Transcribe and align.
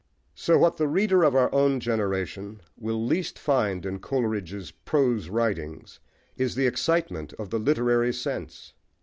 So 0.33 0.57
what 0.57 0.77
the 0.77 0.87
reader 0.87 1.21
of 1.21 1.35
our 1.35 1.53
own 1.53 1.79
generation 1.79 2.61
will 2.75 3.05
least 3.05 3.37
find 3.37 3.85
in 3.85 3.99
Coleridge's 3.99 4.71
prose 4.71 5.29
writings 5.29 5.99
is 6.35 6.55
the 6.55 6.65
excitement 6.65 7.33
of 7.33 7.51
the 7.51 7.59
literary 7.59 8.11
sense. 8.11 8.73